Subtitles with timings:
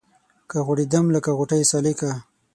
[0.49, 2.11] که غوړېدم لکه غوټۍ سالکه